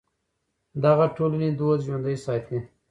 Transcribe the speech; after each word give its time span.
دغه 0.83 1.05
ټولنې 1.15 1.49
دود 1.59 1.79
ژوندی 1.85 2.17
ساتي. 2.25 2.57